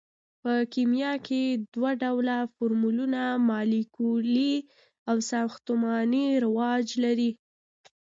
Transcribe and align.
په 0.41 0.53
کیمیا 0.73 1.13
کې 1.27 1.41
دوه 1.73 1.91
ډوله 2.01 2.37
فورمولونه 2.53 3.21
مالیکولي 3.49 4.55
او 5.09 5.15
ساختماني 5.31 6.25
رواج 6.45 6.85
لري. 7.03 7.31